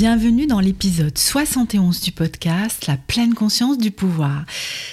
Bienvenue 0.00 0.46
dans 0.46 0.60
l'épisode 0.60 1.18
71 1.18 2.00
du 2.00 2.10
podcast 2.10 2.86
La 2.86 2.96
pleine 2.96 3.34
conscience 3.34 3.76
du 3.76 3.90
pouvoir. 3.90 4.46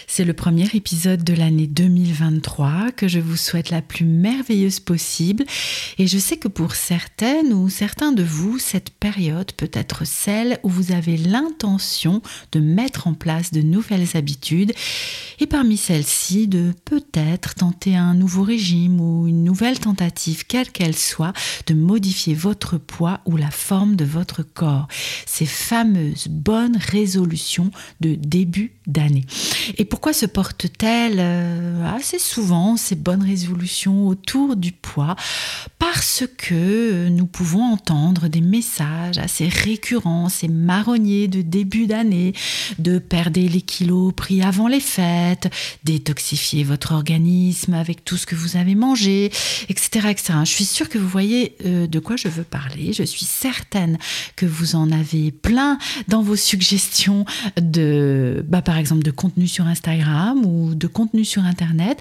C'est 0.06 0.26
le 0.26 0.34
premier 0.34 0.68
épisode 0.74 1.24
de 1.24 1.34
l'année 1.34 1.66
2023 1.66 2.92
que 2.92 3.08
je 3.08 3.20
vous 3.20 3.38
souhaite 3.38 3.70
la 3.70 3.82
plus 3.82 4.04
merveilleuse 4.04 4.82
possible. 4.82 5.46
Et 5.98 6.08
je 6.08 6.18
sais 6.18 6.36
que 6.36 6.50
pour 6.50 6.76
certaines 6.76 7.54
ou 7.54 7.70
certains 7.70 8.12
de 8.12 8.22
vous, 8.22 8.60
cette 8.60 8.90
période 8.90 9.54
peut 9.54 9.72
être 9.72 10.06
celle 10.06 10.60
où 10.64 10.70
vous 10.70 10.92
avez 10.92 11.16
l'intention 11.16 12.22
de 12.52 12.60
mettre 12.60 13.08
en 13.08 13.14
place 13.14 13.54
de 13.54 13.62
nouvelles 13.62 14.18
habitudes. 14.18 14.74
Et 15.40 15.48
parmi 15.48 15.78
celles-ci 15.78 16.50
de 16.50 16.74
peut-être 16.84 17.56
tenter 17.56 17.96
un 17.96 18.14
nouveau 18.14 18.44
régime 18.44 19.00
ou 19.00 19.26
une 19.26 19.46
nouvelle 19.46 19.80
tentative, 19.80 20.46
quelle 20.48 20.70
qu'elle 20.70 20.98
soit, 20.98 21.32
de 21.68 21.76
modifier 21.76 22.34
votre 22.34 22.78
poids 22.78 23.22
ou 23.26 23.38
la 23.38 23.52
forme 23.52 23.96
de 23.96 24.04
votre 24.04 24.44
corps 24.44 24.90
ces 25.26 25.46
fameuses 25.46 26.28
bonnes 26.28 26.78
résolutions 26.78 27.72
de 28.02 28.16
début 28.16 28.74
d'année. 28.86 29.26
Et 29.78 29.86
pourquoi 29.86 30.14
se 30.14 30.26
portent-elles 30.26 31.20
euh, 31.20 31.96
assez 31.96 32.20
souvent 32.20 32.78
ces 32.78 32.96
bonnes 32.96 33.24
résolutions 33.24 34.08
autour 34.08 34.56
du 34.56 34.72
poids? 34.72 35.16
Parce 35.80 36.24
que 36.38 37.10
nous 37.10 37.28
pouvons 37.28 37.64
entendre 37.64 38.28
des 38.28 38.42
messages 38.42 39.18
assez 39.18 39.48
récurrents, 39.48 40.30
ces 40.30 40.48
marronniers 40.48 41.28
de 41.28 41.42
début 41.42 41.88
d'année, 41.88 42.34
de 42.80 43.00
perdre 43.00 43.40
les 43.40 43.62
kilos 43.62 44.14
pris 44.16 44.42
avant 44.42 44.68
les 44.68 44.80
fêtes, 44.80 45.50
détoxifier 45.84 46.64
votre 46.64 46.94
organisme 46.94 47.74
avec 47.74 48.04
tout 48.04 48.18
ce 48.18 48.26
que 48.26 48.36
vous 48.36 48.58
avez 48.58 48.76
mangé, 48.76 49.32
etc. 49.70 50.08
etc. 50.10 50.34
Je 50.44 50.52
suis 50.52 50.66
sûre 50.66 50.90
que 50.90 50.98
vous 50.98 51.08
voyez 51.08 51.56
euh, 51.66 51.88
de 51.88 52.00
quoi 52.00 52.16
je 52.16 52.28
veux 52.28 52.44
parler. 52.44 52.94
Je 52.94 53.04
suis 53.04 53.26
certaine 53.26 53.98
que 54.36 54.46
vous 54.46 54.76
en 54.76 54.87
avez 54.92 55.32
plein 55.32 55.78
dans 56.08 56.22
vos 56.22 56.36
suggestions 56.36 57.26
de, 57.60 58.46
bah, 58.48 58.62
par 58.62 58.78
exemple, 58.78 59.04
de 59.04 59.12
contenu 59.12 59.48
sur 59.48 59.66
Instagram 59.66 60.46
ou 60.46 60.76
de 60.76 60.88
contenu 60.88 61.26
sur 61.26 61.44
Internet. 61.44 62.00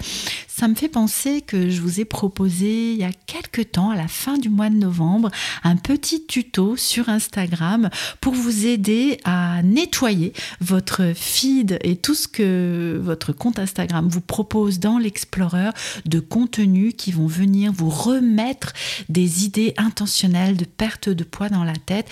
Ça 0.59 0.69
me 0.69 0.75
fait 0.75 0.89
penser 0.89 1.43
que 1.43 1.69
je 1.69 1.83
vous 1.83 2.01
ai 2.01 2.07
proposé 2.07 2.93
il 2.93 2.97
y 2.97 3.05
a 3.05 3.13
quelques 3.27 3.73
temps, 3.73 3.91
à 3.91 3.95
la 3.95 4.09
fin 4.09 4.39
du 4.39 4.49
mois 4.49 4.71
de 4.71 4.77
novembre, 4.77 5.31
un 5.65 5.77
petit 5.77 6.25
tuto 6.25 6.77
sur 6.79 7.11
Instagram 7.11 7.91
pour 8.23 8.33
vous 8.33 8.65
aider 8.65 9.21
à 9.25 9.63
nettoyer 9.63 10.33
votre 10.63 11.13
feed 11.15 11.79
et 11.83 11.97
tout 11.97 12.15
ce 12.15 12.27
que 12.27 12.99
votre 13.03 13.35
compte 13.35 13.59
Instagram 13.59 14.09
vous 14.09 14.23
propose 14.23 14.79
dans 14.81 14.97
l'Explorer 14.97 15.73
de 16.07 16.21
contenus 16.21 16.95
qui 16.97 17.13
vont 17.13 17.27
venir 17.27 17.71
vous 17.71 17.91
remettre 17.91 18.73
des 19.11 19.45
idées 19.45 19.75
intentionnelles 19.77 20.57
de 20.57 20.65
perte 20.65 21.11
de 21.11 21.25
poids 21.25 21.51
dans 21.51 21.65
la 21.65 21.77
tête 21.77 22.09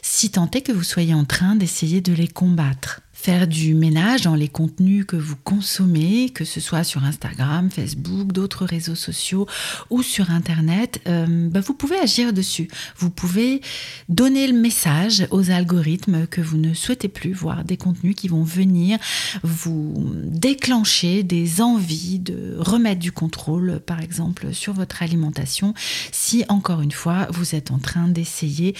si 0.00 0.30
tant 0.30 0.50
est 0.52 0.62
que 0.62 0.72
vous 0.72 0.82
soyez 0.82 1.12
en 1.12 1.26
train 1.26 1.56
d'essayer 1.56 2.00
de 2.00 2.14
les 2.14 2.28
combattre 2.28 3.02
faire 3.22 3.46
du 3.46 3.74
ménage 3.76 4.22
dans 4.22 4.34
les 4.34 4.48
contenus 4.48 5.04
que 5.06 5.14
vous 5.14 5.36
consommez, 5.44 6.30
que 6.30 6.44
ce 6.44 6.58
soit 6.58 6.82
sur 6.82 7.04
Instagram, 7.04 7.70
Facebook, 7.70 8.32
d'autres 8.32 8.64
réseaux 8.64 8.96
sociaux 8.96 9.46
ou 9.90 10.02
sur 10.02 10.32
Internet, 10.32 11.00
euh, 11.06 11.48
bah, 11.48 11.60
vous 11.60 11.72
pouvez 11.72 12.00
agir 12.00 12.32
dessus. 12.32 12.66
Vous 12.96 13.10
pouvez 13.10 13.60
donner 14.08 14.48
le 14.48 14.58
message 14.58 15.28
aux 15.30 15.52
algorithmes 15.52 16.26
que 16.26 16.40
vous 16.40 16.56
ne 16.56 16.74
souhaitez 16.74 17.06
plus 17.06 17.32
voir 17.32 17.62
des 17.62 17.76
contenus 17.76 18.16
qui 18.16 18.26
vont 18.26 18.42
venir 18.42 18.98
vous 19.44 19.94
déclencher 20.24 21.22
des 21.22 21.60
envies 21.60 22.18
de 22.18 22.56
remettre 22.58 22.98
du 22.98 23.12
contrôle, 23.12 23.78
par 23.86 24.00
exemple, 24.00 24.52
sur 24.52 24.72
votre 24.72 25.00
alimentation, 25.00 25.74
si 26.10 26.44
encore 26.48 26.80
une 26.80 26.90
fois 26.90 27.28
vous 27.30 27.54
êtes 27.54 27.70
en 27.70 27.78
train 27.78 28.08
d'essayer 28.08 28.74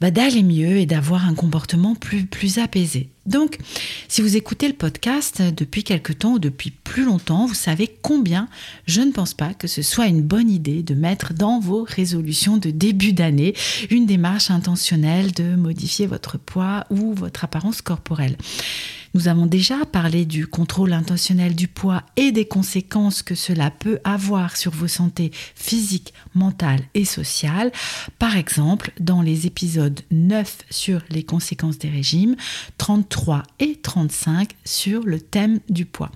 bah, 0.00 0.10
d'aller 0.10 0.42
mieux 0.42 0.78
et 0.78 0.86
d'avoir 0.86 1.26
un 1.26 1.34
comportement 1.34 1.94
plus, 1.94 2.24
plus 2.24 2.58
apaisé. 2.58 3.08
Donc, 3.26 3.58
si 4.08 4.22
vous 4.22 4.36
écoutez 4.36 4.66
le 4.66 4.74
podcast 4.74 5.42
depuis 5.42 5.84
quelque 5.84 6.12
temps 6.12 6.32
ou 6.32 6.38
depuis 6.38 6.70
plus 6.70 7.04
longtemps, 7.04 7.46
vous 7.46 7.54
savez 7.54 7.88
combien 8.02 8.48
je 8.86 9.02
ne 9.02 9.12
pense 9.12 9.34
pas 9.34 9.54
que 9.54 9.68
ce 9.68 9.82
soit 9.82 10.06
une 10.06 10.22
bonne 10.22 10.50
idée 10.50 10.82
de 10.82 10.94
mettre 10.94 11.34
dans 11.34 11.60
vos 11.60 11.84
résolutions 11.84 12.56
de 12.56 12.70
début 12.70 13.12
d'année 13.12 13.54
une 13.90 14.06
démarche 14.06 14.50
intentionnelle 14.50 15.32
de 15.32 15.54
modifier 15.54 16.06
votre 16.06 16.38
poids 16.38 16.86
ou 16.90 17.12
votre 17.12 17.44
apparence 17.44 17.82
corporelle. 17.82 18.36
Nous 19.12 19.26
avons 19.26 19.46
déjà 19.46 19.84
parlé 19.86 20.24
du 20.24 20.46
contrôle 20.46 20.92
intentionnel 20.92 21.56
du 21.56 21.66
poids 21.66 22.04
et 22.16 22.30
des 22.30 22.44
conséquences 22.44 23.22
que 23.22 23.34
cela 23.34 23.72
peut 23.72 23.98
avoir 24.04 24.56
sur 24.56 24.70
vos 24.70 24.86
santé 24.86 25.32
physique, 25.56 26.14
mentale 26.34 26.80
et 26.94 27.04
sociale. 27.04 27.72
Par 28.20 28.36
exemple, 28.36 28.92
dans 29.00 29.20
les 29.20 29.46
épisodes 29.46 30.00
9 30.12 30.58
sur 30.70 31.00
les 31.10 31.24
conséquences 31.24 31.78
des 31.78 31.88
régimes, 31.88 32.36
33 32.78 33.42
et 33.58 33.76
35 33.82 34.50
sur 34.64 35.02
le 35.02 35.20
thème 35.20 35.58
du 35.68 35.86
poids. 35.86 36.12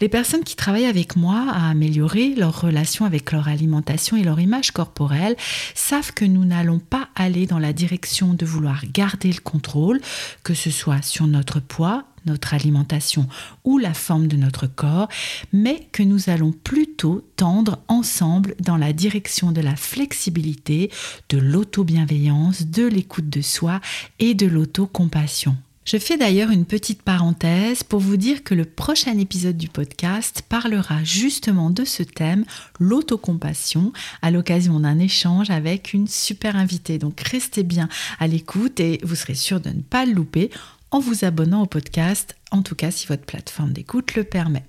Les 0.00 0.08
personnes 0.08 0.44
qui 0.44 0.56
travaillent 0.56 0.86
avec 0.86 1.16
moi 1.16 1.46
à 1.50 1.68
améliorer 1.68 2.34
leur 2.36 2.60
relation 2.60 3.04
avec 3.04 3.32
leur 3.32 3.48
alimentation 3.48 4.16
et 4.16 4.22
leur 4.22 4.38
image 4.38 4.70
corporelle 4.70 5.36
savent 5.74 6.14
que 6.14 6.24
nous 6.24 6.44
n'allons 6.44 6.78
pas 6.78 7.08
aller 7.16 7.46
dans 7.46 7.58
la 7.58 7.72
direction 7.72 8.34
de 8.34 8.46
vouloir 8.46 8.82
garder 8.92 9.32
le 9.32 9.40
contrôle, 9.40 10.00
que 10.44 10.54
ce 10.54 10.70
soit 10.70 11.02
sur 11.02 11.26
notre 11.26 11.60
poids 11.60 12.04
notre 12.26 12.54
alimentation 12.54 13.26
ou 13.64 13.78
la 13.78 13.94
forme 13.94 14.26
de 14.26 14.36
notre 14.36 14.66
corps, 14.66 15.08
mais 15.52 15.88
que 15.92 16.02
nous 16.02 16.30
allons 16.30 16.52
plutôt 16.52 17.24
tendre 17.36 17.78
ensemble 17.88 18.54
dans 18.60 18.76
la 18.76 18.92
direction 18.92 19.52
de 19.52 19.60
la 19.60 19.76
flexibilité, 19.76 20.90
de 21.28 21.38
l'auto-bienveillance, 21.38 22.66
de 22.66 22.86
l'écoute 22.86 23.28
de 23.28 23.42
soi 23.42 23.80
et 24.18 24.34
de 24.34 24.46
l'auto-compassion. 24.46 25.56
Je 25.86 25.96
fais 25.96 26.16
d'ailleurs 26.16 26.50
une 26.50 26.66
petite 26.66 27.02
parenthèse 27.02 27.82
pour 27.82 28.00
vous 28.00 28.16
dire 28.16 28.44
que 28.44 28.54
le 28.54 28.64
prochain 28.64 29.18
épisode 29.18 29.56
du 29.56 29.68
podcast 29.68 30.44
parlera 30.48 31.02
justement 31.02 31.70
de 31.70 31.84
ce 31.84 32.02
thème, 32.02 32.44
l'autocompassion, 32.78 33.92
à 34.22 34.30
l'occasion 34.30 34.78
d'un 34.78 34.98
échange 34.98 35.50
avec 35.50 35.92
une 35.92 36.06
super 36.06 36.54
invitée. 36.54 36.98
Donc 36.98 37.20
restez 37.22 37.62
bien 37.62 37.88
à 38.20 38.26
l'écoute 38.26 38.78
et 38.78 39.00
vous 39.02 39.16
serez 39.16 39.34
sûr 39.34 39.58
de 39.58 39.70
ne 39.70 39.80
pas 39.80 40.04
le 40.04 40.12
louper 40.12 40.50
en 40.90 40.98
vous 40.98 41.24
abonnant 41.24 41.62
au 41.62 41.66
podcast, 41.66 42.36
en 42.50 42.62
tout 42.62 42.74
cas 42.74 42.90
si 42.90 43.06
votre 43.06 43.24
plateforme 43.24 43.72
d'écoute 43.72 44.14
le 44.14 44.24
permet. 44.24 44.64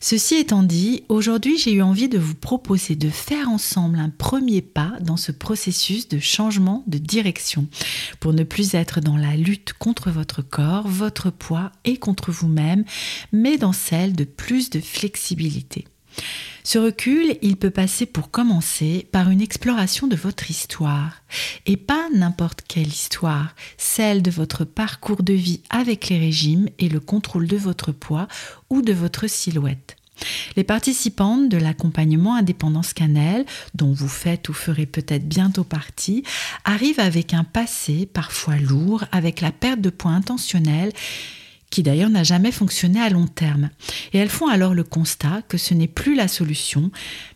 Ceci 0.00 0.36
étant 0.36 0.62
dit, 0.62 1.02
aujourd'hui 1.08 1.58
j'ai 1.58 1.72
eu 1.72 1.82
envie 1.82 2.08
de 2.08 2.18
vous 2.18 2.36
proposer 2.36 2.94
de 2.94 3.10
faire 3.10 3.48
ensemble 3.48 3.98
un 3.98 4.10
premier 4.10 4.62
pas 4.62 4.92
dans 5.00 5.16
ce 5.16 5.32
processus 5.32 6.08
de 6.08 6.20
changement 6.20 6.84
de 6.86 6.98
direction 6.98 7.66
pour 8.20 8.32
ne 8.32 8.44
plus 8.44 8.74
être 8.74 9.00
dans 9.00 9.16
la 9.16 9.34
lutte 9.34 9.72
contre 9.72 10.10
votre 10.10 10.40
corps, 10.40 10.86
votre 10.86 11.30
poids 11.30 11.72
et 11.84 11.96
contre 11.96 12.30
vous-même, 12.30 12.84
mais 13.32 13.58
dans 13.58 13.72
celle 13.72 14.12
de 14.12 14.24
plus 14.24 14.70
de 14.70 14.78
flexibilité. 14.78 15.84
Ce 16.70 16.76
recul, 16.76 17.38
il 17.40 17.56
peut 17.56 17.70
passer 17.70 18.04
pour 18.04 18.30
commencer 18.30 19.08
par 19.10 19.30
une 19.30 19.40
exploration 19.40 20.06
de 20.06 20.16
votre 20.16 20.50
histoire. 20.50 21.22
Et 21.64 21.78
pas 21.78 22.10
n'importe 22.14 22.60
quelle 22.68 22.88
histoire, 22.88 23.54
celle 23.78 24.20
de 24.20 24.30
votre 24.30 24.66
parcours 24.66 25.22
de 25.22 25.32
vie 25.32 25.62
avec 25.70 26.10
les 26.10 26.18
régimes 26.18 26.68
et 26.78 26.90
le 26.90 27.00
contrôle 27.00 27.46
de 27.46 27.56
votre 27.56 27.90
poids 27.90 28.28
ou 28.68 28.82
de 28.82 28.92
votre 28.92 29.28
silhouette. 29.28 29.96
Les 30.56 30.64
participantes 30.64 31.48
de 31.48 31.56
l'accompagnement 31.56 32.34
Indépendance 32.34 32.92
Cannelle, 32.92 33.46
dont 33.74 33.94
vous 33.94 34.06
faites 34.06 34.50
ou 34.50 34.52
ferez 34.52 34.84
peut-être 34.84 35.26
bientôt 35.26 35.64
partie, 35.64 36.22
arrivent 36.66 37.00
avec 37.00 37.32
un 37.32 37.44
passé 37.44 38.04
parfois 38.04 38.56
lourd, 38.56 39.04
avec 39.10 39.40
la 39.40 39.52
perte 39.52 39.80
de 39.80 39.88
poids 39.88 40.10
intentionnelle 40.10 40.92
qui 41.70 41.82
d'ailleurs 41.82 42.10
n'a 42.10 42.24
jamais 42.24 42.52
fonctionné 42.52 43.00
à 43.00 43.10
long 43.10 43.26
terme. 43.26 43.70
Et 44.12 44.18
elles 44.18 44.28
font 44.28 44.48
alors 44.48 44.74
le 44.74 44.84
constat 44.84 45.42
que 45.48 45.58
ce 45.58 45.74
n'est 45.74 45.88
plus 45.88 46.14
la 46.14 46.28
solution, 46.28 46.90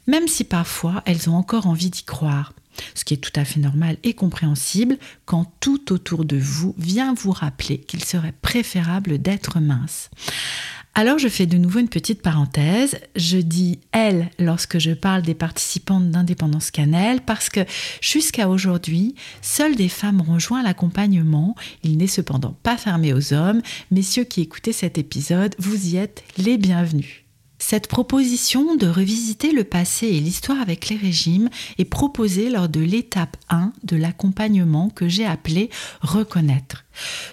même 0.06 0.28
si 0.28 0.44
parfois 0.44 1.02
elles 1.06 1.28
ont 1.28 1.36
encore 1.36 1.66
envie 1.66 1.90
d'y 1.90 2.04
croire. 2.04 2.52
Ce 2.94 3.04
qui 3.04 3.14
est 3.14 3.18
tout 3.18 3.32
à 3.36 3.44
fait 3.44 3.60
normal 3.60 3.98
et 4.02 4.14
compréhensible 4.14 4.96
quand 5.26 5.52
tout 5.60 5.92
autour 5.92 6.24
de 6.24 6.38
vous 6.38 6.74
vient 6.78 7.14
vous 7.14 7.32
rappeler 7.32 7.78
qu'il 7.78 8.02
serait 8.02 8.34
préférable 8.40 9.18
d'être 9.18 9.60
mince. 9.60 10.10
Alors 10.94 11.18
je 11.18 11.28
fais 11.28 11.46
de 11.46 11.56
nouveau 11.56 11.78
une 11.78 11.88
petite 11.88 12.20
parenthèse. 12.20 12.98
Je 13.16 13.38
dis 13.38 13.80
elle 13.92 14.28
lorsque 14.38 14.78
je 14.78 14.90
parle 14.90 15.22
des 15.22 15.34
participantes 15.34 16.10
d'Indépendance 16.10 16.70
Cannelle 16.70 17.22
parce 17.22 17.48
que 17.48 17.60
jusqu'à 18.02 18.48
aujourd'hui, 18.48 19.14
seules 19.40 19.74
des 19.74 19.88
femmes 19.88 20.20
ont 20.20 20.34
rejoint 20.34 20.62
l'accompagnement. 20.62 21.54
Il 21.82 21.96
n'est 21.96 22.06
cependant 22.06 22.54
pas 22.62 22.76
fermé 22.76 23.14
aux 23.14 23.32
hommes. 23.32 23.62
Messieurs 23.90 24.24
qui 24.24 24.42
écoutez 24.42 24.72
cet 24.72 24.98
épisode, 24.98 25.54
vous 25.58 25.88
y 25.88 25.96
êtes 25.96 26.24
les 26.36 26.58
bienvenus. 26.58 27.21
Cette 27.64 27.86
proposition 27.86 28.74
de 28.74 28.88
revisiter 28.88 29.52
le 29.52 29.62
passé 29.62 30.08
et 30.08 30.20
l'histoire 30.20 30.60
avec 30.60 30.88
les 30.88 30.96
régimes 30.96 31.48
est 31.78 31.86
proposée 31.86 32.50
lors 32.50 32.68
de 32.68 32.80
l'étape 32.80 33.36
1 33.48 33.72
de 33.84 33.96
l'accompagnement 33.96 34.90
que 34.90 35.08
j'ai 35.08 35.24
appelé 35.24 35.70
reconnaître. 36.02 36.84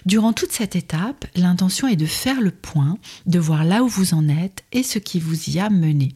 Durant 0.06 0.32
toute 0.32 0.52
cette 0.52 0.76
étape, 0.76 1.26
l'intention 1.34 1.88
est 1.88 1.96
de 1.96 2.06
faire 2.06 2.40
le 2.40 2.52
point, 2.52 2.96
de 3.26 3.40
voir 3.40 3.64
là 3.64 3.82
où 3.82 3.88
vous 3.88 4.14
en 4.14 4.28
êtes 4.28 4.64
et 4.72 4.84
ce 4.84 5.00
qui 5.00 5.18
vous 5.18 5.50
y 5.50 5.58
a 5.58 5.68
mené. 5.68 6.14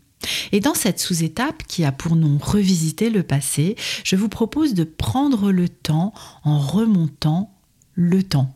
Et 0.52 0.60
dans 0.60 0.74
cette 0.74 1.00
sous-étape 1.00 1.64
qui 1.66 1.84
a 1.84 1.90
pour 1.90 2.14
nom 2.14 2.38
revisiter 2.40 3.10
le 3.10 3.24
passé, 3.24 3.74
je 4.04 4.14
vous 4.14 4.28
propose 4.28 4.74
de 4.74 4.84
prendre 4.84 5.50
le 5.50 5.68
temps 5.68 6.14
en 6.44 6.60
remontant 6.60 7.50
le 7.94 8.22
temps. 8.22 8.54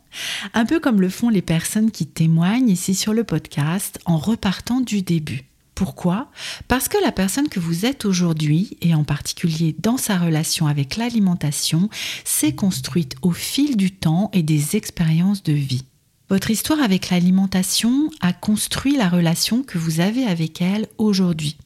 Un 0.55 0.65
peu 0.65 0.81
comme 0.81 1.01
le 1.01 1.09
font 1.09 1.29
les 1.29 1.43
personnes 1.43 1.91
qui 1.91 2.07
témoignent 2.07 2.71
ici 2.71 2.95
sur 2.95 3.13
le 3.13 3.25
podcast 3.25 3.99
en 4.05 4.19
repartant 4.19 4.81
du 4.81 5.03
début. 5.03 5.48
Pourquoi? 5.79 6.27
Parce 6.67 6.89
que 6.89 7.01
la 7.05 7.13
personne 7.13 7.49
que 7.49 7.61
vous 7.61 7.87
êtes 7.87 8.05
aujourd'hui, 8.05 8.77
et 8.81 8.97
en 8.97 9.05
particulier 9.05 9.77
dans 9.79 9.97
sa 9.97 10.19
relation 10.19 10.67
avec 10.67 10.97
l'alimentation, 10.97 11.89
s'est 12.25 12.57
construite 12.57 13.15
au 13.23 13.31
fil 13.31 13.77
du 13.77 13.93
temps 13.93 14.29
et 14.33 14.43
des 14.43 14.75
expériences 14.75 15.45
de 15.45 15.53
vie. 15.53 15.85
Votre 16.31 16.51
histoire 16.51 16.83
avec 16.83 17.11
l'alimentation 17.11 18.11
a 18.21 18.33
construit 18.33 18.97
la 18.97 19.09
relation 19.09 19.63
que 19.63 19.79
vous 19.79 20.01
avez 20.01 20.25
avec 20.25 20.61
elle 20.61 20.89
aujourd'hui. 20.99 21.57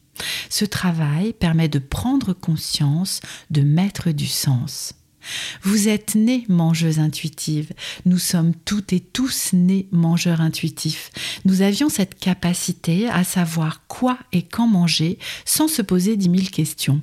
Ce 0.50 0.66
travail 0.66 1.32
permet 1.32 1.70
de 1.70 1.78
prendre 1.78 2.34
conscience, 2.34 3.22
de 3.50 3.62
mettre 3.62 4.10
du 4.10 4.26
sens. 4.26 4.92
Vous 5.62 5.88
êtes 5.88 6.14
née 6.14 6.44
mangeuse 6.48 6.98
intuitive. 6.98 7.72
Nous 8.06 8.18
sommes 8.18 8.54
toutes 8.64 8.92
et 8.92 9.00
tous 9.00 9.52
nés 9.52 9.88
mangeurs 9.92 10.40
intuitifs. 10.40 11.10
Nous 11.44 11.62
avions 11.62 11.88
cette 11.88 12.18
capacité 12.18 13.08
à 13.08 13.24
savoir 13.24 13.86
quoi 13.86 14.18
et 14.32 14.42
quand 14.42 14.66
manger 14.66 15.18
sans 15.44 15.68
se 15.68 15.82
poser 15.82 16.16
dix 16.16 16.28
mille 16.28 16.50
questions. 16.50 17.02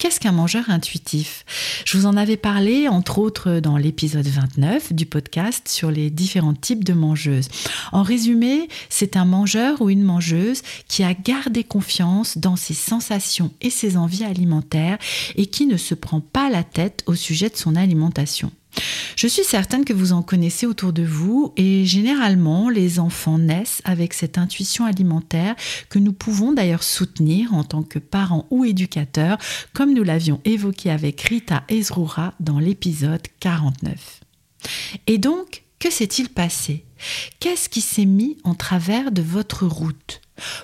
Qu'est-ce 0.00 0.18
qu'un 0.18 0.32
mangeur 0.32 0.70
intuitif? 0.70 1.44
Je 1.84 1.98
vous 1.98 2.06
en 2.06 2.16
avais 2.16 2.38
parlé, 2.38 2.88
entre 2.88 3.18
autres, 3.18 3.60
dans 3.60 3.76
l'épisode 3.76 4.26
29 4.26 4.94
du 4.94 5.04
podcast 5.04 5.68
sur 5.68 5.90
les 5.90 6.08
différents 6.08 6.54
types 6.54 6.84
de 6.84 6.94
mangeuses. 6.94 7.48
En 7.92 8.02
résumé, 8.02 8.68
c'est 8.88 9.14
un 9.14 9.26
mangeur 9.26 9.82
ou 9.82 9.90
une 9.90 10.02
mangeuse 10.02 10.62
qui 10.88 11.04
a 11.04 11.12
gardé 11.12 11.64
confiance 11.64 12.38
dans 12.38 12.56
ses 12.56 12.72
sensations 12.72 13.52
et 13.60 13.68
ses 13.68 13.98
envies 13.98 14.24
alimentaires 14.24 14.96
et 15.36 15.44
qui 15.44 15.66
ne 15.66 15.76
se 15.76 15.94
prend 15.94 16.22
pas 16.22 16.48
la 16.48 16.64
tête 16.64 17.02
au 17.04 17.14
sujet 17.14 17.50
de 17.50 17.56
son 17.56 17.76
alimentation. 17.76 18.50
Je 19.16 19.26
suis 19.26 19.44
certaine 19.44 19.84
que 19.84 19.92
vous 19.92 20.12
en 20.12 20.22
connaissez 20.22 20.66
autour 20.66 20.92
de 20.92 21.02
vous 21.02 21.52
et 21.56 21.84
généralement 21.84 22.70
les 22.70 22.98
enfants 22.98 23.38
naissent 23.38 23.82
avec 23.84 24.14
cette 24.14 24.38
intuition 24.38 24.86
alimentaire 24.86 25.56
que 25.88 25.98
nous 25.98 26.12
pouvons 26.12 26.52
d'ailleurs 26.52 26.82
soutenir 26.82 27.52
en 27.52 27.64
tant 27.64 27.82
que 27.82 27.98
parents 27.98 28.46
ou 28.50 28.64
éducateurs 28.64 29.38
comme 29.74 29.92
nous 29.92 30.04
l'avions 30.04 30.40
évoqué 30.44 30.90
avec 30.90 31.20
Rita 31.20 31.64
Ezroura 31.68 32.34
dans 32.40 32.58
l'épisode 32.58 33.26
49. 33.40 34.20
Et 35.06 35.18
donc, 35.18 35.64
que 35.78 35.90
s'est-il 35.90 36.28
passé? 36.28 36.84
Qu'est-ce 37.40 37.68
qui 37.68 37.80
s'est 37.80 38.04
mis 38.04 38.36
en 38.44 38.54
travers 38.54 39.12
de 39.12 39.22
votre 39.22 39.66
route? 39.66 40.20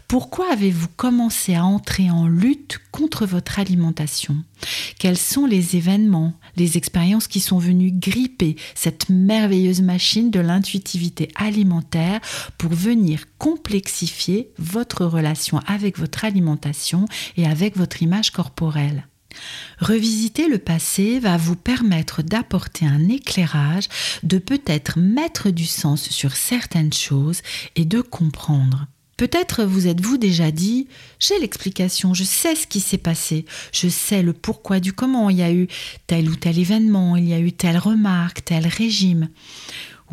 Pourquoi 0.08 0.52
avez-vous 0.52 0.88
commencé 0.96 1.54
à 1.54 1.64
entrer 1.64 2.10
en 2.10 2.26
lutte 2.26 2.78
contre 2.92 3.26
votre 3.26 3.58
alimentation? 3.58 4.36
Quels 4.98 5.18
sont 5.18 5.46
les 5.46 5.76
événements, 5.76 6.34
les 6.56 6.76
expériences 6.76 7.28
qui 7.28 7.40
sont 7.40 7.58
venues 7.58 7.92
gripper 7.92 8.56
cette 8.74 9.08
merveilleuse 9.08 9.82
machine 9.82 10.30
de 10.30 10.40
l'intuitivité 10.40 11.28
alimentaire 11.34 12.20
pour 12.58 12.72
venir 12.72 13.24
complexifier 13.38 14.50
votre 14.58 15.04
relation 15.04 15.58
avec 15.66 15.98
votre 15.98 16.24
alimentation 16.24 17.06
et 17.36 17.46
avec 17.46 17.76
votre 17.76 18.02
image 18.02 18.30
corporelle 18.30 19.06
Revisiter 19.80 20.48
le 20.48 20.58
passé 20.58 21.18
va 21.18 21.36
vous 21.36 21.56
permettre 21.56 22.22
d'apporter 22.22 22.86
un 22.86 23.08
éclairage, 23.08 23.88
de 24.22 24.38
peut-être 24.38 24.98
mettre 24.98 25.50
du 25.50 25.66
sens 25.66 26.08
sur 26.08 26.34
certaines 26.34 26.92
choses 26.92 27.42
et 27.74 27.84
de 27.84 28.00
comprendre. 28.00 28.86
Peut-être 29.16 29.64
vous 29.64 29.86
êtes-vous 29.86 30.18
déjà 30.18 30.50
dit, 30.50 30.88
j'ai 31.18 31.38
l'explication, 31.38 32.12
je 32.12 32.24
sais 32.24 32.54
ce 32.54 32.66
qui 32.66 32.80
s'est 32.80 32.98
passé, 32.98 33.46
je 33.72 33.88
sais 33.88 34.22
le 34.22 34.34
pourquoi 34.34 34.78
du 34.78 34.92
comment, 34.92 35.30
il 35.30 35.38
y 35.38 35.42
a 35.42 35.52
eu 35.52 35.68
tel 36.06 36.28
ou 36.28 36.36
tel 36.36 36.58
événement, 36.58 37.16
il 37.16 37.26
y 37.26 37.32
a 37.32 37.40
eu 37.40 37.52
telle 37.52 37.78
remarque, 37.78 38.44
tel 38.44 38.66
régime. 38.66 39.30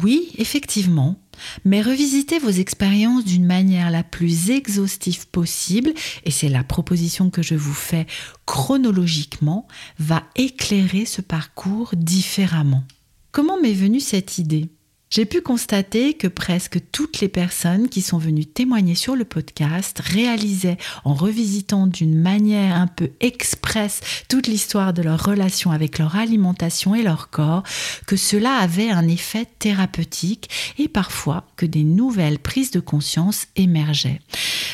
Oui, 0.02 0.32
effectivement, 0.38 1.20
mais 1.66 1.82
revisitez 1.82 2.40
vos 2.40 2.50
expériences 2.50 3.26
d'une 3.26 3.46
manière 3.46 3.92
la 3.92 4.04
plus 4.04 4.50
exhaustive 4.50 5.28
possible, 5.28 5.94
et 6.24 6.32
c'est 6.32 6.50
la 6.50 6.64
proposition 6.64 7.30
que 7.30 7.44
je 7.44 7.56
vous 7.56 7.74
fais 7.74 8.08
chronologiquement, 8.46 9.68
va 10.00 10.24
éclairer 10.36 11.06
ce 11.06 11.22
parcours 11.22 11.92
différemment. 11.96 12.86
Comment 13.32 13.60
m'est 13.62 13.74
venue 13.74 14.00
cette 14.00 14.38
idée? 14.38 14.70
J'ai 15.14 15.26
pu 15.26 15.42
constater 15.42 16.16
que 16.16 16.26
presque 16.26 16.80
toutes 16.92 17.20
les 17.20 17.28
personnes 17.28 17.88
qui 17.88 18.02
sont 18.02 18.18
venues 18.18 18.48
témoigner 18.48 18.96
sur 18.96 19.16
le 19.16 19.26
podcast 19.26 20.02
réalisaient, 20.04 20.80
en 21.06 21.14
revisitant 21.14 21.86
d'une 21.86 22.20
manière 22.20 22.76
un 22.76 22.88
peu 22.88 23.12
express 23.20 24.02
toute 24.28 24.48
l'histoire 24.48 24.92
de 24.92 25.04
leur 25.04 25.24
relation 25.24 25.70
avec 25.70 26.00
leur 26.00 26.16
alimentation 26.16 26.96
et 26.96 27.04
leur 27.04 27.30
corps, 27.30 27.62
que 28.08 28.16
cela 28.16 28.56
avait 28.56 28.90
un 28.90 29.08
effet 29.08 29.46
thérapeutique 29.60 30.50
et 30.80 30.88
parfois 30.88 31.46
que 31.58 31.68
des 31.68 31.84
nouvelles 31.84 32.40
prises 32.40 32.72
de 32.72 32.80
conscience 32.80 33.46
émergeaient. 33.56 34.20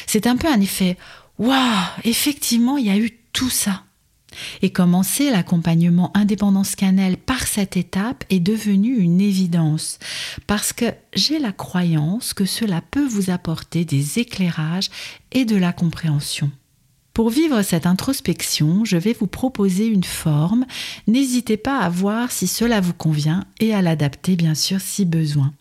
C'est 0.07 0.25
un 0.25 0.37
peu 0.37 0.47
un 0.47 0.61
effet 0.61 0.95
Waouh, 1.37 1.83
effectivement, 2.05 2.77
il 2.77 2.85
y 2.85 2.91
a 2.91 2.97
eu 2.97 3.11
tout 3.33 3.49
ça. 3.49 3.83
Et 4.61 4.69
commencer 4.69 5.31
l'accompagnement 5.31 6.11
indépendance 6.15 6.75
cannelle 6.75 7.17
par 7.17 7.47
cette 7.47 7.77
étape 7.77 8.23
est 8.29 8.39
devenu 8.39 8.97
une 8.97 9.21
évidence, 9.21 9.99
parce 10.47 10.73
que 10.73 10.85
j'ai 11.13 11.39
la 11.39 11.51
croyance 11.51 12.33
que 12.33 12.45
cela 12.45 12.81
peut 12.81 13.05
vous 13.05 13.29
apporter 13.29 13.85
des 13.85 14.19
éclairages 14.19 14.89
et 15.31 15.45
de 15.45 15.55
la 15.55 15.73
compréhension. 15.73 16.51
Pour 17.13 17.29
vivre 17.29 17.61
cette 17.63 17.85
introspection, 17.85 18.85
je 18.85 18.95
vais 18.95 19.11
vous 19.11 19.27
proposer 19.27 19.87
une 19.87 20.05
forme. 20.05 20.65
N'hésitez 21.07 21.57
pas 21.57 21.79
à 21.79 21.89
voir 21.89 22.31
si 22.31 22.47
cela 22.47 22.79
vous 22.79 22.93
convient 22.93 23.45
et 23.59 23.73
à 23.73 23.81
l'adapter 23.81 24.37
bien 24.37 24.55
sûr 24.55 24.79
si 24.79 25.03
besoin. 25.03 25.51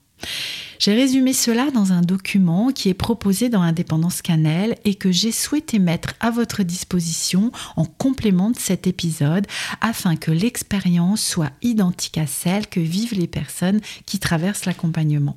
J'ai 0.78 0.94
résumé 0.94 1.32
cela 1.32 1.72
dans 1.72 1.92
un 1.92 2.02
document 2.02 2.70
qui 2.70 2.88
est 2.88 2.94
proposé 2.94 3.48
dans 3.48 3.62
Indépendance 3.62 4.22
Cannelle 4.22 4.76
et 4.84 4.94
que 4.94 5.10
j'ai 5.10 5.32
souhaité 5.32 5.80
mettre 5.80 6.14
à 6.20 6.30
votre 6.30 6.62
disposition 6.62 7.50
en 7.74 7.84
complément 7.84 8.50
de 8.50 8.58
cet 8.58 8.86
épisode 8.86 9.46
afin 9.80 10.14
que 10.14 10.30
l'expérience 10.30 11.20
soit 11.20 11.50
identique 11.62 12.16
à 12.16 12.28
celle 12.28 12.68
que 12.68 12.78
vivent 12.78 13.14
les 13.14 13.26
personnes 13.26 13.80
qui 14.06 14.20
traversent 14.20 14.66
l'accompagnement. 14.66 15.36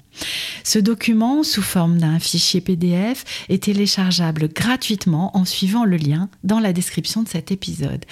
Ce 0.64 0.78
document, 0.78 1.44
sous 1.44 1.64
forme 1.64 1.98
d'un 1.98 2.20
fichier 2.20 2.62
PDF, 2.62 3.46
est 3.50 3.64
téléchargeable 3.64 4.48
gratuitement 4.48 5.36
en 5.36 5.46
suivant 5.46 5.86
le 5.86 5.98
lien 5.98 6.30
dans 6.44 6.60
la 6.60 6.72
description 6.72 7.24
de 7.24 7.28
cet 7.28 7.52
épisode. 7.52 8.06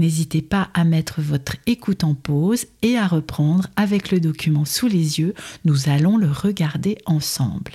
N'hésitez 0.00 0.42
pas 0.42 0.68
à 0.74 0.82
mettre 0.82 1.20
votre 1.20 1.56
écoute 1.66 2.02
en 2.02 2.14
pause 2.14 2.66
et 2.82 2.98
à 2.98 3.06
reprendre 3.06 3.68
avec 3.76 4.10
le 4.10 4.18
document 4.18 4.64
sous 4.64 4.88
les 4.88 5.20
yeux. 5.20 5.34
Nous 5.64 5.88
allons 5.88 6.11
le 6.16 6.30
regarder 6.30 6.98
ensemble. 7.06 7.72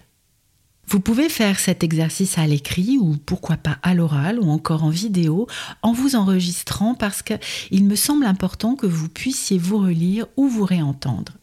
Vous 0.90 1.02
pouvez 1.02 1.28
faire 1.28 1.60
cet 1.60 1.84
exercice 1.84 2.38
à 2.38 2.48
l'écrit 2.48 2.98
ou 2.98 3.18
pourquoi 3.26 3.58
pas 3.58 3.78
à 3.84 3.94
l'oral 3.94 4.40
ou 4.40 4.50
encore 4.50 4.86
en 4.86 4.90
vidéo 4.90 5.46
en 5.82 5.92
vous 5.92 6.16
enregistrant 6.16 6.96
parce 6.96 7.22
qu'il 7.22 7.84
me 7.84 7.96
semble 7.96 8.26
important 8.26 8.76
que 8.76 8.88
vous 8.88 9.10
puissiez 9.10 9.58
vous 9.58 9.80
relire 9.80 10.28
ou 10.38 10.48
vous 10.48 10.64
réentendre. 10.64 11.34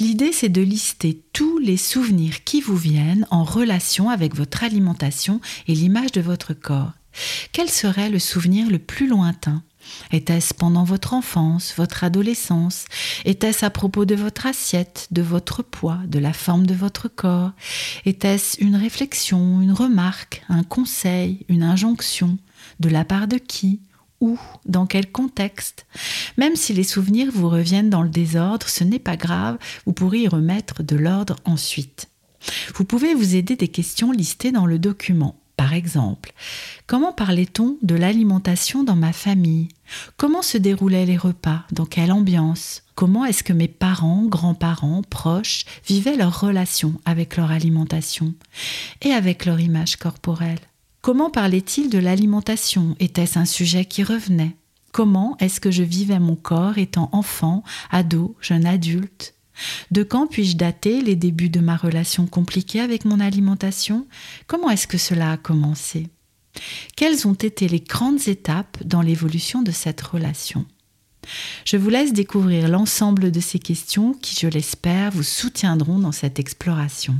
L'idée 0.00 0.32
c'est 0.32 0.48
de 0.48 0.62
lister 0.62 1.22
tous 1.34 1.58
les 1.58 1.76
souvenirs 1.76 2.44
qui 2.44 2.62
vous 2.62 2.76
viennent 2.76 3.26
en 3.30 3.44
relation 3.44 4.08
avec 4.08 4.34
votre 4.34 4.64
alimentation 4.64 5.42
et 5.68 5.74
l'image 5.74 6.12
de 6.12 6.22
votre 6.22 6.54
corps. 6.54 6.92
Quel 7.52 7.68
serait 7.68 8.08
le 8.08 8.18
souvenir 8.18 8.70
le 8.70 8.78
plus 8.78 9.06
lointain? 9.06 9.62
Était-ce 10.12 10.54
pendant 10.54 10.84
votre 10.84 11.14
enfance, 11.14 11.74
votre 11.76 12.04
adolescence? 12.04 12.84
Était-ce 13.24 13.64
à 13.64 13.70
propos 13.70 14.04
de 14.04 14.14
votre 14.14 14.46
assiette, 14.46 15.08
de 15.10 15.22
votre 15.22 15.62
poids, 15.62 15.98
de 16.06 16.18
la 16.18 16.32
forme 16.32 16.66
de 16.66 16.74
votre 16.74 17.08
corps? 17.08 17.52
Était-ce 18.04 18.62
une 18.62 18.76
réflexion, 18.76 19.60
une 19.60 19.72
remarque, 19.72 20.42
un 20.48 20.62
conseil, 20.62 21.44
une 21.48 21.62
injonction 21.62 22.38
De 22.80 22.88
la 22.88 23.04
part 23.04 23.28
de 23.28 23.38
qui 23.38 23.80
Où 24.20 24.38
Dans 24.66 24.86
quel 24.86 25.10
contexte? 25.10 25.86
Même 26.36 26.56
si 26.56 26.72
les 26.74 26.84
souvenirs 26.84 27.30
vous 27.32 27.48
reviennent 27.48 27.90
dans 27.90 28.02
le 28.02 28.08
désordre, 28.08 28.68
ce 28.68 28.84
n'est 28.84 28.98
pas 28.98 29.16
grave, 29.16 29.58
vous 29.86 29.92
pourrez 29.92 30.20
y 30.20 30.28
remettre 30.28 30.82
de 30.82 30.96
l'ordre 30.96 31.36
ensuite. 31.44 32.08
Vous 32.74 32.84
pouvez 32.84 33.14
vous 33.14 33.36
aider 33.36 33.56
des 33.56 33.68
questions 33.68 34.12
listées 34.12 34.52
dans 34.52 34.66
le 34.66 34.78
document. 34.78 35.41
Par 35.62 35.74
exemple, 35.74 36.32
comment 36.88 37.12
parlait-on 37.12 37.76
de 37.82 37.94
l'alimentation 37.94 38.82
dans 38.82 38.96
ma 38.96 39.12
famille? 39.12 39.68
Comment 40.16 40.42
se 40.42 40.58
déroulaient 40.58 41.06
les 41.06 41.16
repas? 41.16 41.62
Dans 41.70 41.86
quelle 41.86 42.10
ambiance? 42.10 42.82
Comment 42.96 43.24
est-ce 43.24 43.44
que 43.44 43.52
mes 43.52 43.68
parents, 43.68 44.24
grands-parents, 44.24 45.02
proches 45.08 45.64
vivaient 45.86 46.16
leur 46.16 46.40
relation 46.40 46.94
avec 47.04 47.36
leur 47.36 47.52
alimentation 47.52 48.34
et 49.02 49.12
avec 49.12 49.46
leur 49.46 49.60
image 49.60 49.94
corporelle? 49.94 50.58
Comment 51.00 51.30
parlait-il 51.30 51.90
de 51.90 51.98
l'alimentation? 52.00 52.96
Était-ce 52.98 53.38
un 53.38 53.44
sujet 53.44 53.84
qui 53.84 54.02
revenait? 54.02 54.56
Comment 54.90 55.36
est-ce 55.38 55.60
que 55.60 55.70
je 55.70 55.84
vivais 55.84 56.18
mon 56.18 56.34
corps 56.34 56.78
étant 56.78 57.08
enfant, 57.12 57.62
ado, 57.92 58.34
jeune 58.40 58.66
adulte? 58.66 59.34
De 59.90 60.02
quand 60.02 60.26
puis-je 60.26 60.56
dater 60.56 61.02
les 61.02 61.16
débuts 61.16 61.50
de 61.50 61.60
ma 61.60 61.76
relation 61.76 62.26
compliquée 62.26 62.80
avec 62.80 63.04
mon 63.04 63.20
alimentation? 63.20 64.06
Comment 64.46 64.70
est-ce 64.70 64.86
que 64.86 64.98
cela 64.98 65.32
a 65.32 65.36
commencé? 65.36 66.08
Quelles 66.96 67.26
ont 67.26 67.34
été 67.34 67.68
les 67.68 67.80
grandes 67.80 68.28
étapes 68.28 68.82
dans 68.84 69.02
l'évolution 69.02 69.62
de 69.62 69.70
cette 69.70 70.00
relation? 70.00 70.66
Je 71.64 71.76
vous 71.76 71.88
laisse 71.88 72.12
découvrir 72.12 72.68
l'ensemble 72.68 73.30
de 73.30 73.40
ces 73.40 73.58
questions 73.58 74.12
qui, 74.12 74.38
je 74.38 74.48
l'espère, 74.48 75.12
vous 75.12 75.22
soutiendront 75.22 75.98
dans 75.98 76.12
cette 76.12 76.38
exploration. 76.38 77.18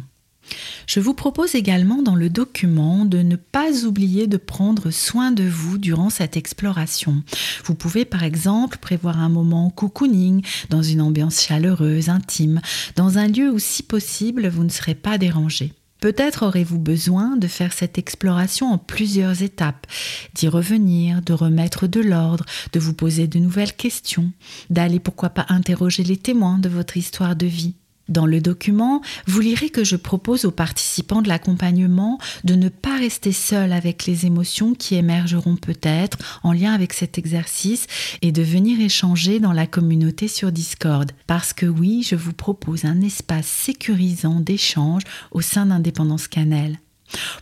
Je 0.86 1.00
vous 1.00 1.14
propose 1.14 1.54
également 1.54 2.02
dans 2.02 2.14
le 2.14 2.28
document 2.28 3.04
de 3.04 3.18
ne 3.18 3.36
pas 3.36 3.84
oublier 3.84 4.26
de 4.26 4.36
prendre 4.36 4.90
soin 4.90 5.30
de 5.30 5.44
vous 5.44 5.78
durant 5.78 6.10
cette 6.10 6.36
exploration. 6.36 7.22
Vous 7.64 7.74
pouvez 7.74 8.04
par 8.04 8.22
exemple 8.22 8.78
prévoir 8.78 9.18
un 9.18 9.28
moment 9.28 9.70
cocooning 9.70 10.44
dans 10.70 10.82
une 10.82 11.00
ambiance 11.00 11.42
chaleureuse, 11.42 12.08
intime, 12.08 12.60
dans 12.96 13.18
un 13.18 13.28
lieu 13.28 13.50
où 13.50 13.58
si 13.58 13.82
possible 13.82 14.48
vous 14.48 14.64
ne 14.64 14.68
serez 14.68 14.94
pas 14.94 15.18
dérangé. 15.18 15.72
Peut-être 16.02 16.44
aurez-vous 16.44 16.80
besoin 16.80 17.36
de 17.36 17.46
faire 17.46 17.72
cette 17.72 17.96
exploration 17.96 18.72
en 18.72 18.76
plusieurs 18.76 19.42
étapes, 19.42 19.86
d'y 20.34 20.48
revenir, 20.48 21.22
de 21.22 21.32
remettre 21.32 21.86
de 21.86 22.00
l'ordre, 22.00 22.44
de 22.72 22.80
vous 22.80 22.92
poser 22.92 23.28
de 23.28 23.38
nouvelles 23.38 23.74
questions, 23.74 24.32
d'aller 24.68 24.98
pourquoi 24.98 25.30
pas 25.30 25.46
interroger 25.48 26.02
les 26.02 26.16
témoins 26.16 26.58
de 26.58 26.68
votre 26.68 26.96
histoire 26.96 27.36
de 27.36 27.46
vie. 27.46 27.76
Dans 28.12 28.26
le 28.26 28.42
document, 28.42 29.00
vous 29.26 29.40
lirez 29.40 29.70
que 29.70 29.84
je 29.84 29.96
propose 29.96 30.44
aux 30.44 30.50
participants 30.50 31.22
de 31.22 31.28
l'accompagnement 31.28 32.18
de 32.44 32.54
ne 32.54 32.68
pas 32.68 32.98
rester 32.98 33.32
seuls 33.32 33.72
avec 33.72 34.04
les 34.04 34.26
émotions 34.26 34.74
qui 34.74 34.96
émergeront 34.96 35.56
peut-être 35.56 36.18
en 36.42 36.52
lien 36.52 36.74
avec 36.74 36.92
cet 36.92 37.16
exercice 37.16 37.86
et 38.20 38.30
de 38.30 38.42
venir 38.42 38.78
échanger 38.80 39.40
dans 39.40 39.52
la 39.52 39.66
communauté 39.66 40.28
sur 40.28 40.52
Discord. 40.52 41.10
Parce 41.26 41.54
que 41.54 41.64
oui, 41.64 42.06
je 42.06 42.14
vous 42.14 42.34
propose 42.34 42.84
un 42.84 43.00
espace 43.00 43.46
sécurisant 43.46 44.40
d'échange 44.40 45.04
au 45.30 45.40
sein 45.40 45.64
d'Indépendance 45.64 46.28
Cannelle. 46.28 46.80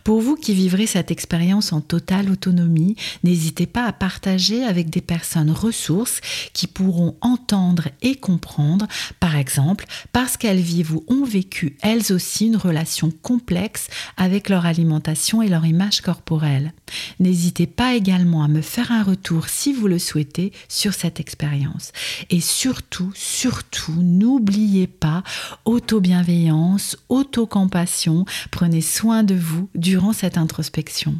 Pour 0.03 0.21
vous 0.21 0.35
qui 0.35 0.53
vivrez 0.53 0.87
cette 0.87 1.11
expérience 1.11 1.73
en 1.73 1.81
totale 1.81 2.29
autonomie, 2.29 2.95
n'hésitez 3.23 3.65
pas 3.65 3.85
à 3.85 3.93
partager 3.93 4.63
avec 4.63 4.89
des 4.89 5.01
personnes 5.01 5.51
ressources 5.51 6.21
qui 6.53 6.67
pourront 6.67 7.15
entendre 7.21 7.89
et 8.01 8.15
comprendre, 8.15 8.87
par 9.19 9.35
exemple, 9.35 9.85
parce 10.11 10.37
qu'elles 10.37 10.59
vivent 10.59 10.95
ou 10.95 11.03
ont 11.07 11.23
vécu 11.23 11.77
elles 11.81 12.11
aussi 12.11 12.47
une 12.47 12.57
relation 12.57 13.11
complexe 13.21 13.87
avec 14.17 14.49
leur 14.49 14.65
alimentation 14.65 15.41
et 15.41 15.49
leur 15.49 15.65
image 15.65 16.01
corporelle. 16.01 16.73
N'hésitez 17.19 17.67
pas 17.67 17.95
également 17.95 18.43
à 18.43 18.47
me 18.47 18.61
faire 18.61 18.91
un 18.91 19.03
retour 19.03 19.49
si 19.49 19.73
vous 19.73 19.87
le 19.87 19.99
souhaitez 19.99 20.51
sur 20.67 20.93
cette 20.93 21.19
expérience. 21.19 21.91
Et 22.29 22.41
surtout, 22.41 23.11
surtout, 23.15 24.01
n'oubliez 24.01 24.87
pas 24.87 25.23
auto-bienveillance, 25.65 26.97
auto-compassion, 27.09 28.25
prenez 28.51 28.81
soin 28.81 29.23
de 29.23 29.35
vous 29.35 29.60
durant 29.75 30.13
cette 30.13 30.37
introspection. 30.37 31.15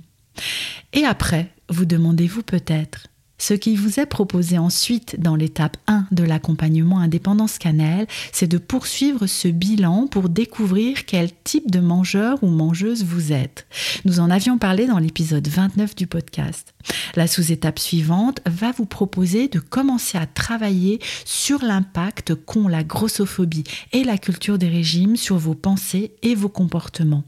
Et 0.93 1.05
après, 1.05 1.51
vous 1.69 1.85
demandez-vous 1.85 2.43
peut-être, 2.43 3.07
ce 3.41 3.55
qui 3.55 3.75
vous 3.75 3.99
est 3.99 4.05
proposé 4.05 4.59
ensuite 4.59 5.19
dans 5.19 5.35
l'étape 5.35 5.75
1 5.87 6.05
de 6.11 6.23
l'accompagnement 6.23 6.99
indépendance 6.99 7.57
cannelle, 7.57 8.05
c'est 8.31 8.45
de 8.45 8.59
poursuivre 8.59 9.25
ce 9.25 9.47
bilan 9.47 10.05
pour 10.05 10.29
découvrir 10.29 11.07
quel 11.07 11.31
type 11.43 11.71
de 11.71 11.79
mangeur 11.79 12.43
ou 12.43 12.49
mangeuse 12.49 13.03
vous 13.03 13.33
êtes. 13.33 13.65
Nous 14.05 14.19
en 14.19 14.29
avions 14.29 14.59
parlé 14.59 14.85
dans 14.85 14.99
l'épisode 14.99 15.47
29 15.47 15.95
du 15.95 16.05
podcast. 16.05 16.75
La 17.15 17.25
sous-étape 17.25 17.79
suivante 17.79 18.41
va 18.45 18.71
vous 18.73 18.85
proposer 18.85 19.47
de 19.47 19.59
commencer 19.59 20.19
à 20.19 20.27
travailler 20.27 20.99
sur 21.25 21.63
l'impact 21.63 22.35
qu'ont 22.35 22.67
la 22.67 22.83
grossophobie 22.83 23.63
et 23.91 24.03
la 24.03 24.19
culture 24.19 24.59
des 24.59 24.69
régimes 24.69 25.15
sur 25.15 25.39
vos 25.39 25.55
pensées 25.55 26.13
et 26.21 26.35
vos 26.35 26.49
comportements. 26.49 27.23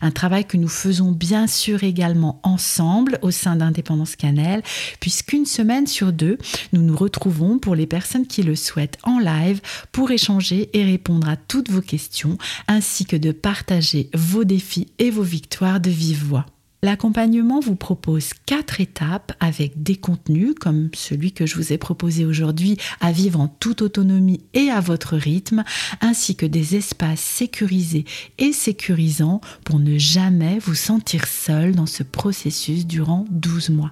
Un 0.00 0.10
travail 0.10 0.44
que 0.44 0.56
nous 0.56 0.68
faisons 0.68 1.12
bien 1.12 1.46
sûr 1.46 1.84
également 1.84 2.40
ensemble 2.42 3.18
au 3.22 3.30
sein 3.30 3.56
d'Indépendance 3.56 4.16
Cannelle, 4.16 4.62
puisqu'une 5.00 5.46
semaine 5.46 5.86
sur 5.86 6.12
deux, 6.12 6.38
nous 6.72 6.82
nous 6.82 6.96
retrouvons 6.96 7.58
pour 7.58 7.74
les 7.74 7.86
personnes 7.86 8.26
qui 8.26 8.42
le 8.42 8.56
souhaitent 8.56 8.98
en 9.02 9.18
live 9.18 9.60
pour 9.92 10.10
échanger 10.10 10.70
et 10.72 10.84
répondre 10.84 11.28
à 11.28 11.36
toutes 11.36 11.70
vos 11.70 11.80
questions, 11.80 12.38
ainsi 12.68 13.04
que 13.04 13.16
de 13.16 13.32
partager 13.32 14.10
vos 14.14 14.44
défis 14.44 14.88
et 14.98 15.10
vos 15.10 15.22
victoires 15.22 15.80
de 15.80 15.90
vive 15.90 16.24
voix. 16.24 16.46
L'accompagnement 16.86 17.58
vous 17.58 17.74
propose 17.74 18.30
quatre 18.46 18.80
étapes 18.80 19.32
avec 19.40 19.82
des 19.82 19.96
contenus 19.96 20.54
comme 20.54 20.88
celui 20.94 21.32
que 21.32 21.44
je 21.44 21.56
vous 21.56 21.72
ai 21.72 21.78
proposé 21.78 22.24
aujourd'hui 22.24 22.76
à 23.00 23.10
vivre 23.10 23.40
en 23.40 23.48
toute 23.48 23.82
autonomie 23.82 24.44
et 24.54 24.70
à 24.70 24.78
votre 24.78 25.16
rythme, 25.16 25.64
ainsi 26.00 26.36
que 26.36 26.46
des 26.46 26.76
espaces 26.76 27.18
sécurisés 27.18 28.04
et 28.38 28.52
sécurisants 28.52 29.40
pour 29.64 29.80
ne 29.80 29.98
jamais 29.98 30.60
vous 30.60 30.76
sentir 30.76 31.26
seul 31.26 31.74
dans 31.74 31.86
ce 31.86 32.04
processus 32.04 32.86
durant 32.86 33.24
12 33.30 33.70
mois. 33.70 33.90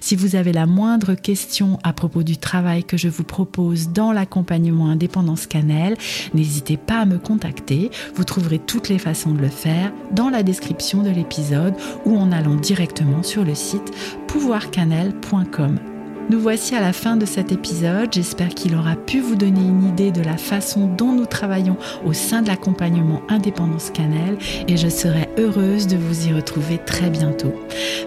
Si 0.00 0.16
vous 0.16 0.36
avez 0.36 0.52
la 0.52 0.66
moindre 0.66 1.14
question 1.14 1.78
à 1.82 1.92
propos 1.92 2.22
du 2.22 2.36
travail 2.36 2.84
que 2.84 2.96
je 2.96 3.08
vous 3.08 3.24
propose 3.24 3.88
dans 3.90 4.12
l'accompagnement 4.12 4.88
Indépendance 4.88 5.46
Cannelle, 5.46 5.96
n'hésitez 6.34 6.76
pas 6.76 7.00
à 7.00 7.04
me 7.04 7.18
contacter. 7.18 7.90
Vous 8.14 8.24
trouverez 8.24 8.58
toutes 8.58 8.88
les 8.88 8.98
façons 8.98 9.32
de 9.32 9.40
le 9.40 9.48
faire 9.48 9.92
dans 10.12 10.30
la 10.30 10.42
description 10.42 11.02
de 11.02 11.10
l'épisode 11.10 11.74
ou 12.04 12.16
en 12.16 12.32
allant 12.32 12.56
directement 12.56 13.22
sur 13.22 13.44
le 13.44 13.54
site 13.54 13.92
pouvoircannelle.com. 14.28 15.78
Nous 16.30 16.40
voici 16.40 16.74
à 16.74 16.80
la 16.80 16.92
fin 16.92 17.16
de 17.16 17.24
cet 17.24 17.52
épisode. 17.52 18.12
J'espère 18.12 18.50
qu'il 18.50 18.76
aura 18.76 18.96
pu 18.96 19.20
vous 19.20 19.34
donner 19.34 19.60
une 19.60 19.88
idée 19.88 20.10
de 20.10 20.20
la 20.20 20.36
façon 20.36 20.86
dont 20.86 21.12
nous 21.12 21.24
travaillons 21.24 21.78
au 22.04 22.12
sein 22.12 22.42
de 22.42 22.48
l'accompagnement 22.48 23.22
Indépendance 23.30 23.88
Cannelle 23.88 24.36
et 24.66 24.76
je 24.76 24.88
serai 24.88 25.30
heureuse 25.38 25.86
de 25.86 25.96
vous 25.96 26.28
y 26.28 26.34
retrouver 26.34 26.76
très 26.84 27.08
bientôt. 27.08 27.54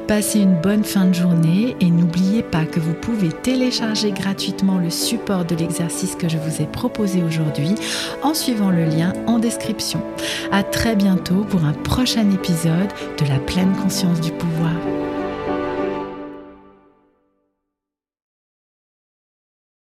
Passez 0.07 0.39
une 0.39 0.61
bonne 0.61 0.83
fin 0.83 1.05
de 1.05 1.15
journée 1.15 1.75
et 1.79 1.89
n'oubliez 1.89 2.43
pas 2.43 2.65
que 2.65 2.79
vous 2.79 2.93
pouvez 2.93 3.29
télécharger 3.29 4.11
gratuitement 4.11 4.77
le 4.77 4.91
support 4.91 5.43
de 5.43 5.55
l'exercice 5.55 6.15
que 6.15 6.29
je 6.29 6.37
vous 6.37 6.61
ai 6.61 6.67
proposé 6.67 7.23
aujourd'hui 7.23 7.73
en 8.21 8.35
suivant 8.35 8.69
le 8.69 8.85
lien 8.85 9.13
en 9.25 9.39
description. 9.39 10.03
À 10.51 10.61
très 10.61 10.95
bientôt 10.95 11.43
pour 11.49 11.65
un 11.65 11.73
prochain 11.73 12.29
épisode 12.29 12.89
de 13.17 13.25
la 13.25 13.39
pleine 13.39 13.73
conscience 13.81 14.21
du 14.21 14.31
pouvoir. 14.31 14.73